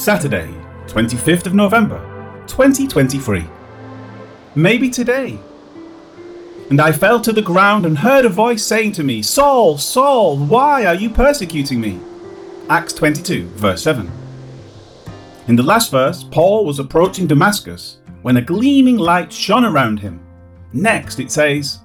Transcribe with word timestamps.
Saturday, 0.00 0.48
25th 0.86 1.44
of 1.44 1.52
November, 1.52 1.98
2023. 2.46 3.44
Maybe 4.54 4.88
today. 4.88 5.38
And 6.70 6.80
I 6.80 6.90
fell 6.90 7.20
to 7.20 7.34
the 7.34 7.42
ground 7.42 7.84
and 7.84 7.98
heard 7.98 8.24
a 8.24 8.30
voice 8.30 8.64
saying 8.64 8.92
to 8.92 9.04
me, 9.04 9.20
Saul, 9.20 9.76
Saul, 9.76 10.38
why 10.38 10.86
are 10.86 10.94
you 10.94 11.10
persecuting 11.10 11.82
me? 11.82 12.00
Acts 12.70 12.94
22, 12.94 13.48
verse 13.48 13.82
7. 13.82 14.10
In 15.48 15.56
the 15.56 15.62
last 15.62 15.90
verse, 15.90 16.24
Paul 16.24 16.64
was 16.64 16.78
approaching 16.78 17.26
Damascus 17.26 17.98
when 18.22 18.38
a 18.38 18.42
gleaming 18.42 18.96
light 18.96 19.30
shone 19.30 19.66
around 19.66 20.00
him. 20.00 20.26
Next, 20.72 21.20
it 21.20 21.30
says, 21.30 21.80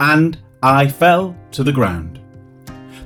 And 0.00 0.36
I 0.64 0.88
fell 0.88 1.36
to 1.52 1.62
the 1.62 1.70
ground. 1.70 2.21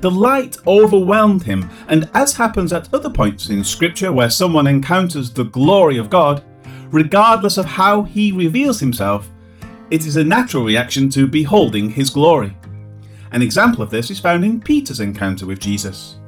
The 0.01 0.11
light 0.11 0.57
overwhelmed 0.67 1.43
him, 1.43 1.69
and 1.87 2.09
as 2.13 2.35
happens 2.35 2.71
at 2.71 2.93
other 2.93 3.09
points 3.09 3.49
in 3.49 3.63
Scripture 3.63 4.11
where 4.11 4.29
someone 4.29 4.67
encounters 4.67 5.31
the 5.31 5.45
glory 5.45 5.97
of 5.97 6.09
God, 6.09 6.43
regardless 6.91 7.57
of 7.57 7.65
how 7.65 8.03
he 8.03 8.31
reveals 8.31 8.79
himself, 8.79 9.29
it 9.89 10.05
is 10.05 10.15
a 10.15 10.23
natural 10.23 10.63
reaction 10.63 11.09
to 11.09 11.27
beholding 11.27 11.89
his 11.89 12.09
glory. 12.09 12.55
An 13.31 13.41
example 13.41 13.81
of 13.81 13.89
this 13.89 14.11
is 14.11 14.19
found 14.19 14.45
in 14.45 14.61
Peter's 14.61 14.99
encounter 14.99 15.45
with 15.45 15.59
Jesus. 15.59 16.19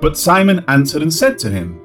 But 0.00 0.18
Simon 0.18 0.64
answered 0.68 1.02
and 1.02 1.12
said 1.12 1.38
to 1.40 1.50
him, 1.50 1.80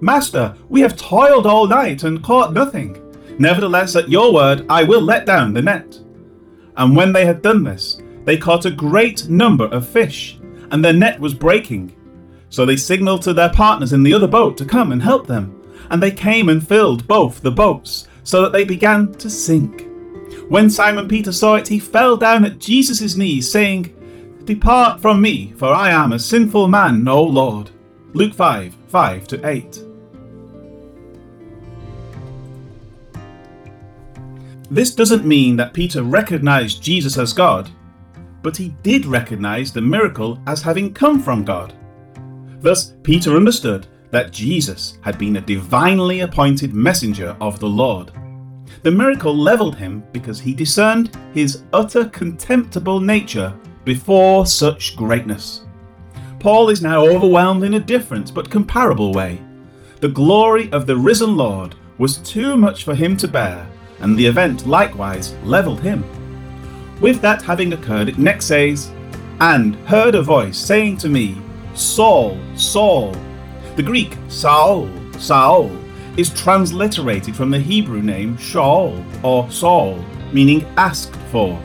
Master, 0.00 0.56
we 0.68 0.80
have 0.80 0.96
toiled 0.96 1.46
all 1.46 1.66
night 1.66 2.04
and 2.04 2.22
caught 2.22 2.52
nothing. 2.52 3.02
Nevertheless, 3.38 3.96
at 3.96 4.08
your 4.08 4.32
word, 4.32 4.64
I 4.68 4.84
will 4.84 5.00
let 5.00 5.26
down 5.26 5.52
the 5.52 5.62
net. 5.62 5.98
And 6.76 6.96
when 6.96 7.12
they 7.12 7.24
had 7.24 7.42
done 7.42 7.64
this, 7.64 8.00
they 8.28 8.36
caught 8.36 8.66
a 8.66 8.70
great 8.70 9.26
number 9.30 9.64
of 9.68 9.88
fish, 9.88 10.38
and 10.70 10.84
their 10.84 10.92
net 10.92 11.18
was 11.18 11.32
breaking. 11.32 11.96
So 12.50 12.66
they 12.66 12.76
signaled 12.76 13.22
to 13.22 13.32
their 13.32 13.48
partners 13.48 13.94
in 13.94 14.02
the 14.02 14.12
other 14.12 14.26
boat 14.26 14.58
to 14.58 14.66
come 14.66 14.92
and 14.92 15.00
help 15.00 15.26
them, 15.26 15.58
and 15.88 16.02
they 16.02 16.10
came 16.10 16.50
and 16.50 16.68
filled 16.68 17.08
both 17.08 17.40
the 17.40 17.50
boats, 17.50 18.06
so 18.24 18.42
that 18.42 18.52
they 18.52 18.64
began 18.64 19.14
to 19.14 19.30
sink. 19.30 19.86
When 20.50 20.68
Simon 20.68 21.08
Peter 21.08 21.32
saw 21.32 21.54
it, 21.54 21.68
he 21.68 21.78
fell 21.78 22.18
down 22.18 22.44
at 22.44 22.58
Jesus' 22.58 23.16
knees, 23.16 23.50
saying, 23.50 23.94
Depart 24.44 25.00
from 25.00 25.22
me, 25.22 25.54
for 25.56 25.68
I 25.68 25.88
am 25.88 26.12
a 26.12 26.18
sinful 26.18 26.68
man, 26.68 27.08
O 27.08 27.22
Lord. 27.22 27.70
Luke 28.12 28.34
5 28.34 28.74
5 28.88 29.26
to 29.28 29.48
8. 29.48 29.82
This 34.70 34.94
doesn't 34.94 35.24
mean 35.24 35.56
that 35.56 35.72
Peter 35.72 36.02
recognized 36.02 36.82
Jesus 36.82 37.16
as 37.16 37.32
God, 37.32 37.70
but 38.48 38.56
he 38.56 38.70
did 38.82 39.04
recognize 39.04 39.74
the 39.74 39.80
miracle 39.82 40.40
as 40.46 40.62
having 40.62 40.94
come 40.94 41.20
from 41.20 41.44
God. 41.44 41.74
Thus, 42.62 42.94
Peter 43.02 43.36
understood 43.36 43.86
that 44.10 44.32
Jesus 44.32 44.96
had 45.02 45.18
been 45.18 45.36
a 45.36 45.42
divinely 45.42 46.20
appointed 46.20 46.72
messenger 46.72 47.36
of 47.42 47.60
the 47.60 47.68
Lord. 47.68 48.10
The 48.84 48.90
miracle 48.90 49.36
leveled 49.36 49.76
him 49.76 50.02
because 50.12 50.40
he 50.40 50.54
discerned 50.54 51.14
his 51.34 51.62
utter 51.74 52.06
contemptible 52.06 53.00
nature 53.00 53.52
before 53.84 54.46
such 54.46 54.96
greatness. 54.96 55.66
Paul 56.40 56.70
is 56.70 56.80
now 56.80 57.04
overwhelmed 57.04 57.64
in 57.64 57.74
a 57.74 57.80
different 57.94 58.32
but 58.32 58.50
comparable 58.50 59.12
way. 59.12 59.42
The 60.00 60.08
glory 60.08 60.72
of 60.72 60.86
the 60.86 60.96
risen 60.96 61.36
Lord 61.36 61.74
was 61.98 62.16
too 62.16 62.56
much 62.56 62.84
for 62.84 62.94
him 62.94 63.14
to 63.18 63.28
bear, 63.28 63.68
and 64.00 64.16
the 64.16 64.24
event 64.24 64.66
likewise 64.66 65.34
leveled 65.44 65.80
him. 65.80 66.02
With 67.00 67.20
that 67.20 67.42
having 67.42 67.72
occurred, 67.72 68.08
it 68.08 68.18
next 68.18 68.46
says, 68.46 68.90
And 69.40 69.76
heard 69.86 70.14
a 70.14 70.22
voice 70.22 70.58
saying 70.58 70.96
to 70.98 71.08
me, 71.08 71.40
Saul, 71.74 72.38
Saul. 72.56 73.14
The 73.76 73.82
Greek 73.84 74.16
Saul, 74.28 74.90
Saul, 75.18 75.70
is 76.16 76.30
transliterated 76.30 77.36
from 77.36 77.50
the 77.50 77.60
Hebrew 77.60 78.02
name 78.02 78.36
Shaul 78.36 79.04
or 79.22 79.48
Saul, 79.50 80.04
meaning 80.32 80.64
asked 80.76 81.14
for. 81.30 81.56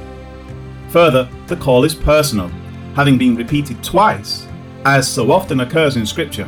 Further, 0.90 1.28
the 1.47 1.56
call 1.56 1.84
is 1.84 1.96
personal, 1.96 2.50
having 2.94 3.18
been 3.18 3.36
repeated 3.36 3.84
twice, 3.84 4.46
as 4.86 5.07
so 5.07 5.31
often 5.31 5.62
occurs 5.62 5.97
in 5.97 6.06
Scripture. 6.06 6.47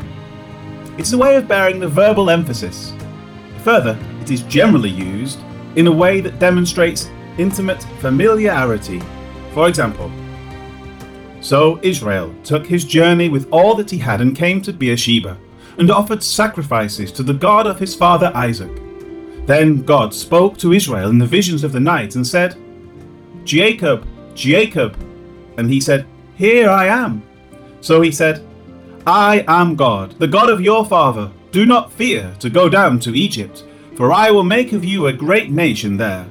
It's 1.00 1.14
a 1.14 1.18
way 1.18 1.36
of 1.36 1.48
bearing 1.48 1.80
the 1.80 1.88
verbal 1.88 2.30
emphasis. 2.30 2.94
Further, 3.64 3.98
it 4.22 4.30
is 4.30 4.44
generally 4.44 4.92
used 4.92 5.40
in 5.76 5.88
a 5.88 5.92
way 5.92 6.22
that 6.22 6.38
demonstrates 6.38 7.10
intimate 7.38 7.84
familiarity. 8.00 9.02
For 9.54 9.68
example, 9.68 10.12
so 11.42 11.80
Israel 11.84 12.34
took 12.44 12.66
his 12.66 12.86
journey 12.86 13.30
with 13.30 13.48
all 13.52 13.76
that 13.76 13.92
he 13.92 14.00
had 14.00 14.20
and 14.20 14.36
came 14.36 14.62
to 14.64 14.74
Beersheba, 14.74 15.38
and 15.78 15.92
offered 15.92 16.24
sacrifices 16.24 17.12
to 17.12 17.24
the 17.24 17.34
God 17.34 17.68
of 17.68 17.80
his 17.80 17.94
father 17.96 18.32
Isaac. 18.34 18.72
Then 19.46 19.84
God 19.84 20.14
spoke 20.14 20.58
to 20.58 20.74
Israel 20.74 21.10
in 21.10 21.20
the 21.20 21.28
visions 21.28 21.64
of 21.64 21.72
the 21.72 21.80
night 21.80 22.16
and 22.16 22.26
said, 22.26 22.56
Jacob, 23.44 24.08
Jacob. 24.34 24.98
And 25.58 25.70
he 25.70 25.80
said, 25.80 26.08
Here 26.36 26.70
I 26.70 26.88
am. 26.88 27.22
So 27.82 28.02
he 28.02 28.12
said, 28.12 28.44
I 29.06 29.46
am 29.48 29.76
God, 29.76 30.18
the 30.18 30.28
God 30.28 30.50
of 30.50 30.62
your 30.62 30.84
father. 30.84 31.30
Do 31.52 31.66
not 31.66 31.94
fear 31.94 32.36
to 32.40 32.50
go 32.50 32.68
down 32.68 33.00
to 33.02 33.16
Egypt, 33.16 33.64
for 33.96 34.12
I 34.12 34.32
will 34.32 34.44
make 34.44 34.74
of 34.74 34.84
you 34.84 35.06
a 35.06 35.14
great 35.14 35.52
nation 35.52 35.98
there. 35.98 36.26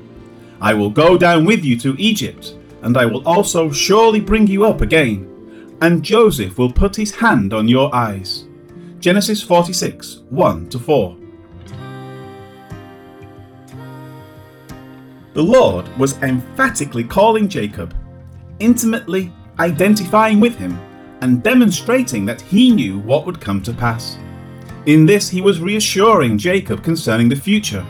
I 0.61 0.75
will 0.75 0.91
go 0.91 1.19
down 1.19 1.45
with 1.45 1.65
you 1.65 1.79
to 1.81 1.97
Egypt, 1.99 2.57
and 2.83 2.97
I 2.97 3.07
will 3.07 3.27
also 3.27 3.71
surely 3.71 4.21
bring 4.21 4.47
you 4.47 4.65
up 4.65 4.81
again. 4.81 5.77
And 5.81 6.03
Joseph 6.03 6.59
will 6.59 6.73
put 6.73 6.97
his 6.97 7.15
hand 7.15 7.53
on 7.53 7.69
your 7.69 7.95
eyes. 7.95 8.47
Genesis 9.01 9.43
46 9.43 10.23
1 10.31 10.69
to 10.71 10.79
4. 10.79 11.17
The 15.35 15.43
Lord 15.43 15.89
was 15.99 16.17
emphatically 16.23 17.03
calling 17.03 17.49
Jacob, 17.49 17.95
intimately 18.61 19.33
identifying 19.59 20.41
with 20.41 20.57
him, 20.57 20.79
and 21.23 21.43
demonstrating 21.43 22.25
that 22.27 22.41
he 22.41 22.71
knew 22.71 22.99
what 23.01 23.27
would 23.27 23.41
come 23.41 23.61
to 23.63 23.73
pass. 23.73 24.17
In 24.87 25.07
this, 25.07 25.29
he 25.29 25.41
was 25.41 25.61
reassuring 25.61 26.39
Jacob 26.39 26.85
concerning 26.85 27.29
the 27.29 27.37
future, 27.37 27.85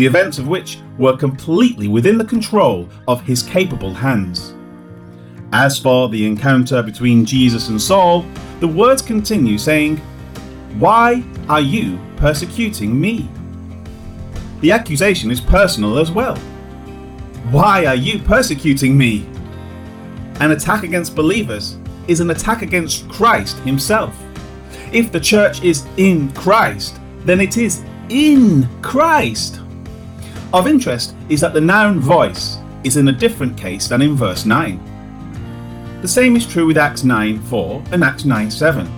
the 0.00 0.06
events 0.06 0.38
of 0.38 0.48
which 0.48 0.78
were 0.96 1.14
completely 1.14 1.86
within 1.86 2.16
the 2.16 2.24
control 2.24 2.88
of 3.06 3.20
his 3.20 3.42
capable 3.42 3.92
hands. 3.92 4.54
As 5.52 5.78
for 5.78 6.08
the 6.08 6.24
encounter 6.24 6.82
between 6.82 7.26
Jesus 7.26 7.68
and 7.68 7.78
Saul, 7.78 8.24
the 8.60 8.66
words 8.66 9.02
continue 9.02 9.58
saying, 9.58 9.98
Why 10.78 11.22
are 11.50 11.60
you 11.60 12.00
persecuting 12.16 12.98
me? 12.98 13.28
The 14.62 14.72
accusation 14.72 15.30
is 15.30 15.38
personal 15.38 15.98
as 15.98 16.10
well. 16.10 16.36
Why 17.50 17.84
are 17.84 17.94
you 17.94 18.20
persecuting 18.20 18.96
me? 18.96 19.28
An 20.36 20.52
attack 20.52 20.82
against 20.82 21.14
believers 21.14 21.76
is 22.08 22.20
an 22.20 22.30
attack 22.30 22.62
against 22.62 23.06
Christ 23.10 23.58
Himself. 23.58 24.16
If 24.94 25.12
the 25.12 25.20
church 25.20 25.62
is 25.62 25.84
in 25.98 26.32
Christ, 26.32 26.98
then 27.26 27.38
it 27.38 27.58
is 27.58 27.84
in 28.08 28.66
Christ. 28.80 29.60
Of 30.52 30.66
interest 30.66 31.14
is 31.28 31.40
that 31.42 31.54
the 31.54 31.60
noun 31.60 32.00
voice 32.00 32.58
is 32.82 32.96
in 32.96 33.06
a 33.06 33.12
different 33.12 33.56
case 33.56 33.86
than 33.86 34.02
in 34.02 34.16
verse 34.16 34.44
9. 34.44 36.00
The 36.02 36.08
same 36.08 36.34
is 36.34 36.44
true 36.44 36.66
with 36.66 36.76
Acts 36.76 37.04
9 37.04 37.40
4 37.42 37.84
and 37.92 38.02
Acts 38.02 38.24
9 38.24 38.50
7. 38.50 38.90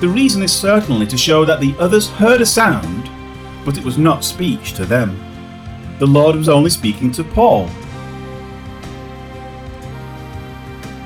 The 0.00 0.08
reason 0.08 0.42
is 0.42 0.52
certainly 0.52 1.06
to 1.06 1.16
show 1.16 1.44
that 1.44 1.60
the 1.60 1.74
others 1.78 2.08
heard 2.08 2.40
a 2.40 2.46
sound, 2.46 3.08
but 3.64 3.78
it 3.78 3.84
was 3.84 3.96
not 3.96 4.24
speech 4.24 4.72
to 4.72 4.86
them. 4.86 5.16
The 6.00 6.06
Lord 6.06 6.34
was 6.34 6.48
only 6.48 6.70
speaking 6.70 7.12
to 7.12 7.22
Paul. 7.22 7.70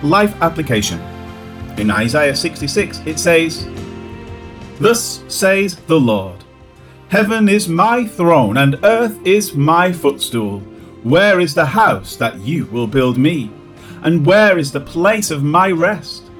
Life 0.03 0.35
application. 0.41 1.01
In 1.77 1.91
Isaiah 1.91 2.35
66 2.35 3.01
it 3.05 3.19
says, 3.19 3.69
Thus 4.81 5.23
says 5.29 5.77
the 5.77 6.01
Lord 6.01 6.42
Heaven 7.13 7.47
is 7.47 7.69
my 7.69 8.07
throne, 8.07 8.57
and 8.57 8.83
earth 8.85 9.19
is 9.27 9.53
my 9.53 9.93
footstool. 9.93 10.61
Where 11.03 11.41
is 11.41 11.53
the 11.53 11.67
house 11.67 12.17
that 12.17 12.41
you 12.41 12.65
will 12.65 12.87
build 12.87 13.19
me? 13.19 13.51
And 14.03 14.25
where 14.25 14.57
is 14.57 14.73
the 14.73 14.81
place 14.81 15.31
of 15.31 15.43
my 15.43 15.71
rest? 15.71 16.31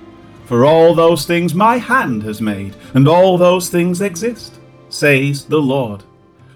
For 0.47 0.65
all 0.65 0.95
those 0.95 1.27
things 1.27 1.53
my 1.53 1.77
hand 1.77 2.23
has 2.23 2.41
made, 2.41 2.75
and 2.95 3.07
all 3.07 3.37
those 3.37 3.69
things 3.69 4.01
exist, 4.01 4.61
says 4.89 5.45
the 5.45 5.61
Lord. 5.61 6.05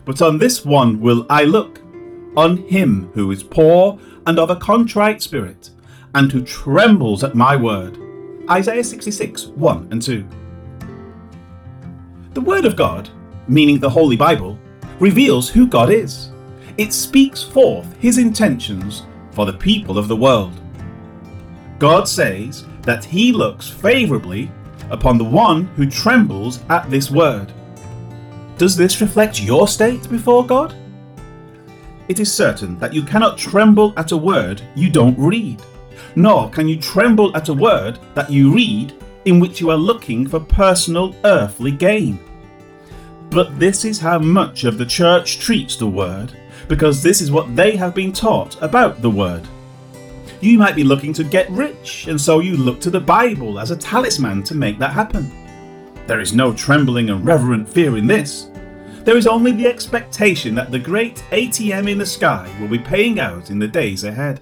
But 0.07 0.23
on 0.23 0.39
this 0.39 0.65
one 0.65 0.99
will 0.99 1.27
I 1.29 1.45
look, 1.45 1.83
on 2.39 2.57
him 2.57 3.11
who 3.13 3.31
is 3.33 3.43
poor 3.43 3.99
and 4.27 4.39
of 4.39 4.49
a 4.49 4.57
contrite 4.57 5.21
spirit, 5.21 5.69
and 6.15 6.33
who 6.33 6.41
trembles 6.41 7.23
at 7.23 7.35
my 7.35 7.55
word. 7.55 7.99
Isaiah 8.49 8.83
66 8.83 9.49
1 9.49 9.89
and 9.91 10.01
2. 10.01 10.27
The 12.33 12.41
Word 12.41 12.65
of 12.65 12.77
God 12.77 13.11
meaning 13.49 13.79
the 13.79 13.91
Holy 13.91 14.17
Bible, 14.17 14.59
reveals 14.99 15.49
who 15.49 15.67
God 15.67 15.91
is. 15.91 16.31
It 16.79 16.93
speaks 16.93 17.43
forth 17.43 17.95
his 17.99 18.19
intentions 18.19 19.05
for 19.33 19.47
the 19.47 19.53
people 19.53 19.99
of 19.99 20.09
the 20.09 20.17
world. 20.17 20.61
God 21.79 22.09
says 22.09 22.65
that 22.83 23.05
he 23.05 23.33
looks 23.33 23.69
favourably 23.69 24.51
upon 24.91 25.19
the 25.19 25.25
one 25.25 25.65
who 25.77 25.89
trembles 25.89 26.61
at 26.69 26.89
this 26.91 27.11
word, 27.11 27.53
Does 28.57 28.77
this 28.77 29.01
reflect 29.01 29.41
your 29.41 29.69
state 29.69 30.09
before 30.09 30.47
God? 30.47 30.75
It 32.09 32.21
is 32.21 32.33
certain 32.33 32.79
that 32.79 32.95
you 32.95 33.03
cannot 33.03 33.37
tremble 33.37 33.93
at 33.97 34.13
a 34.13 34.17
word 34.17 34.63
you 34.77 34.91
don't 34.91 35.19
read, 35.19 35.61
nor 36.15 36.49
can 36.51 36.69
you 36.69 36.81
tremble 36.81 37.37
at 37.37 37.49
a 37.49 37.55
word 37.55 37.99
that 38.15 38.31
you 38.31 38.55
read 38.55 38.95
in 39.25 39.41
which 39.41 39.61
you 39.61 39.71
are 39.71 39.77
looking 39.77 40.27
for 40.27 40.39
personal 40.39 41.15
earthly 41.25 41.73
gain. 41.73 42.19
But 43.37 43.59
this 43.59 43.85
is 43.85 44.01
how 44.01 44.19
much 44.19 44.65
of 44.65 44.79
the 44.79 44.87
church 44.87 45.41
treats 45.41 45.77
the 45.77 45.87
word, 45.87 46.33
because 46.69 47.03
this 47.03 47.21
is 47.21 47.31
what 47.31 47.55
they 47.55 47.77
have 47.77 47.95
been 47.95 48.11
taught 48.11 48.57
about 48.63 49.03
the 49.03 49.11
word. 49.11 49.47
You 50.41 50.59
might 50.59 50.75
be 50.75 50.85
looking 50.85 51.13
to 51.13 51.23
get 51.23 51.51
rich, 51.51 52.07
and 52.07 52.19
so 52.19 52.41
you 52.41 52.57
look 52.57 52.81
to 52.81 52.89
the 52.89 52.99
Bible 52.99 53.61
as 53.61 53.71
a 53.71 53.77
talisman 53.77 54.43
to 54.45 54.55
make 54.55 54.79
that 54.79 54.95
happen. 54.95 55.31
There 56.07 56.21
is 56.21 56.33
no 56.33 56.55
trembling 56.55 57.11
and 57.11 57.27
reverent 57.27 57.69
fear 57.69 57.99
in 57.99 58.07
this. 58.07 58.49
There 59.05 59.19
is 59.19 59.27
only 59.27 59.53
the 59.53 59.67
expectation 59.67 60.55
that 60.55 60.71
the 60.71 60.79
great 60.79 61.23
ATM 61.31 61.91
in 61.91 61.99
the 61.99 62.07
sky 62.07 62.51
will 62.59 62.69
be 62.69 62.79
paying 62.79 63.21
out 63.21 63.51
in 63.51 63.59
the 63.59 63.69
days 63.69 64.05
ahead. 64.05 64.41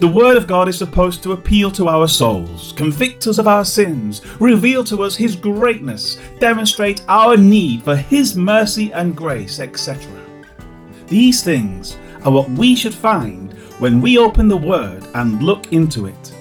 The 0.00 0.08
Word 0.08 0.38
of 0.38 0.46
God 0.46 0.66
is 0.66 0.78
supposed 0.78 1.22
to 1.24 1.32
appeal 1.32 1.70
to 1.72 1.86
our 1.86 2.08
souls, 2.08 2.72
convict 2.72 3.26
us 3.26 3.36
of 3.36 3.46
our 3.46 3.66
sins, 3.66 4.22
reveal 4.40 4.82
to 4.84 5.02
us 5.02 5.14
His 5.14 5.36
greatness, 5.36 6.16
demonstrate 6.38 7.02
our 7.06 7.36
need 7.36 7.82
for 7.82 7.96
His 7.96 8.34
mercy 8.34 8.90
and 8.94 9.14
grace, 9.14 9.60
etc. 9.60 10.10
These 11.06 11.42
things 11.42 11.98
are 12.24 12.32
what 12.32 12.48
we 12.48 12.74
should 12.74 12.94
find 12.94 13.52
when 13.78 14.00
we 14.00 14.16
open 14.16 14.48
the 14.48 14.56
Word 14.56 15.06
and 15.14 15.42
look 15.42 15.70
into 15.70 16.06
it. 16.06 16.34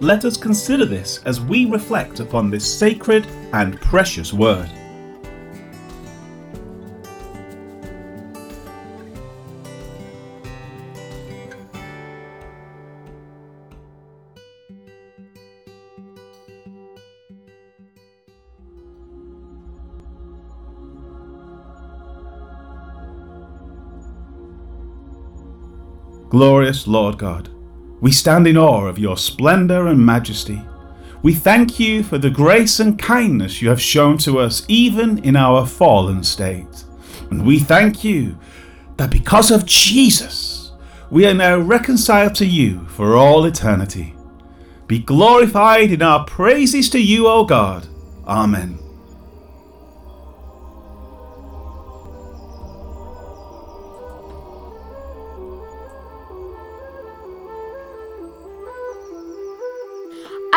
Let 0.00 0.24
us 0.24 0.36
consider 0.36 0.84
this 0.84 1.20
as 1.24 1.40
we 1.40 1.66
reflect 1.66 2.18
upon 2.18 2.50
this 2.50 2.66
sacred 2.76 3.24
and 3.52 3.80
precious 3.80 4.32
Word. 4.32 4.68
Glorious 26.30 26.86
Lord 26.86 27.18
God, 27.18 27.48
we 28.00 28.12
stand 28.12 28.46
in 28.46 28.56
awe 28.56 28.86
of 28.86 29.00
your 29.00 29.16
splendour 29.16 29.88
and 29.88 30.06
majesty. 30.06 30.62
We 31.24 31.34
thank 31.34 31.80
you 31.80 32.04
for 32.04 32.18
the 32.18 32.30
grace 32.30 32.78
and 32.78 32.96
kindness 32.96 33.60
you 33.60 33.68
have 33.68 33.82
shown 33.82 34.16
to 34.18 34.38
us 34.38 34.64
even 34.68 35.18
in 35.18 35.34
our 35.34 35.66
fallen 35.66 36.22
state. 36.22 36.84
And 37.30 37.44
we 37.44 37.58
thank 37.58 38.04
you 38.04 38.38
that 38.96 39.10
because 39.10 39.50
of 39.50 39.66
Jesus, 39.66 40.70
we 41.10 41.26
are 41.26 41.34
now 41.34 41.58
reconciled 41.58 42.36
to 42.36 42.46
you 42.46 42.86
for 42.86 43.16
all 43.16 43.44
eternity. 43.44 44.14
Be 44.86 45.00
glorified 45.00 45.90
in 45.90 46.00
our 46.00 46.24
praises 46.24 46.88
to 46.90 47.00
you, 47.00 47.26
O 47.26 47.44
God. 47.44 47.88
Amen. 48.24 48.79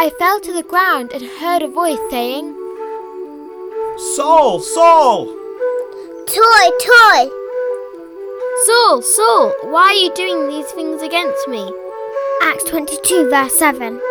I 0.04 0.10
fell 0.10 0.38
to 0.42 0.52
the 0.52 0.64
ground 0.64 1.14
and 1.14 1.24
heard 1.24 1.62
a 1.62 1.68
voice 1.70 1.98
saying, 2.12 2.54
Saul, 4.16 4.60
Saul! 4.60 5.28
Toy, 6.28 6.66
toy! 6.84 7.30
Saul, 8.66 9.02
Saul, 9.02 9.54
why 9.62 9.86
are 9.86 9.94
you 9.94 10.14
doing 10.14 10.50
these 10.50 10.70
things 10.74 11.02
against 11.02 11.48
me? 11.48 11.72
Acts 12.42 12.66
22, 12.66 13.30
verse 13.30 13.58
7. 13.58 14.02